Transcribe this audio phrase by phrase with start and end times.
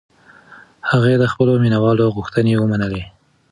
[0.89, 3.03] هغې د خپلو مینهوالو غوښتنې ومنلې.